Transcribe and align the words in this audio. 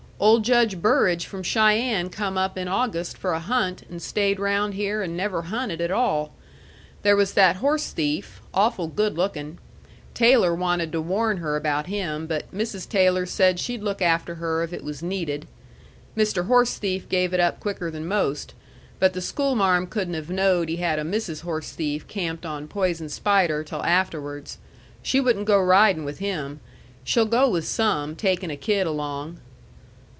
Old 0.23 0.45
Judge 0.45 0.79
Burrage 0.79 1.25
from 1.25 1.41
Cheyenne 1.41 2.07
come 2.09 2.37
up 2.37 2.55
in 2.55 2.67
August 2.67 3.17
for 3.17 3.33
a 3.33 3.39
hunt 3.39 3.81
and 3.89 3.99
stayed 3.99 4.39
round 4.39 4.75
here 4.75 5.01
and 5.01 5.17
never 5.17 5.41
hunted 5.41 5.81
at 5.81 5.89
all. 5.89 6.31
There 7.01 7.15
was 7.15 7.33
that 7.33 7.55
horse 7.55 7.89
thief 7.91 8.39
awful 8.53 8.87
good 8.87 9.17
lookin'. 9.17 9.57
Taylor 10.13 10.53
wanted 10.53 10.91
to 10.91 11.01
warn 11.01 11.37
her 11.37 11.55
about 11.55 11.87
him, 11.87 12.27
but 12.27 12.53
Mrs. 12.53 12.87
Taylor 12.87 13.25
said 13.25 13.59
she'd 13.59 13.81
look 13.81 13.99
after 13.99 14.35
her 14.35 14.61
if 14.61 14.71
it 14.71 14.83
was 14.83 15.01
needed. 15.01 15.47
Mr. 16.15 16.45
Horse 16.45 16.77
thief 16.77 17.09
gave 17.09 17.33
it 17.33 17.39
up 17.39 17.59
quicker 17.59 17.89
than 17.89 18.05
most; 18.05 18.53
but 18.99 19.13
the 19.13 19.21
schoolmarm 19.21 19.87
couldn't 19.87 20.13
have 20.13 20.29
knowed 20.29 20.69
he 20.69 20.75
had 20.75 20.99
a 20.99 21.03
Mrs. 21.03 21.41
Horse 21.41 21.71
thief 21.71 22.07
camped 22.07 22.45
on 22.45 22.67
Poison 22.67 23.09
Spider 23.09 23.63
till 23.63 23.81
afterwards. 23.83 24.59
She 25.01 25.19
wouldn't 25.19 25.45
go 25.45 25.57
ridin' 25.59 26.05
with 26.05 26.19
him. 26.19 26.59
She'll 27.03 27.25
go 27.25 27.49
with 27.49 27.65
some, 27.67 28.15
takin' 28.15 28.51
a 28.51 28.55
kid 28.55 28.85
along." 28.85 29.39